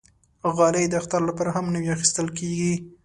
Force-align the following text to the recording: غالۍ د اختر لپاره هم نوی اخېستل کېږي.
غالۍ 0.55 0.85
د 0.89 0.93
اختر 1.01 1.21
لپاره 1.29 1.49
هم 1.55 1.65
نوی 1.75 1.87
اخېستل 1.95 2.27
کېږي. 2.37 2.73